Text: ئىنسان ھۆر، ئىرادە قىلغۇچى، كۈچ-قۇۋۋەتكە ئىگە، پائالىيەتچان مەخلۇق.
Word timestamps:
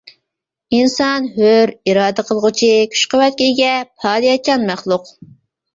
ئىنسان 0.77 1.27
ھۆر، 1.35 1.73
ئىرادە 1.91 2.25
قىلغۇچى، 2.31 2.73
كۈچ-قۇۋۋەتكە 2.95 3.53
ئىگە، 3.53 3.73
پائالىيەتچان 3.93 4.69
مەخلۇق. 4.73 5.17